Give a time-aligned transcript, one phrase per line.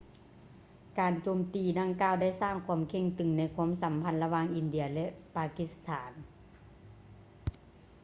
[0.99, 6.11] ການໂຈມຕີດັ່ງກ່າວໄດ້ສ້າງຄວາມເຄັ່ງຕຶງໃນຄວາມສຳພັນລະຫວ່າງອິນເດຍ ແລະ ປາກິສຖານ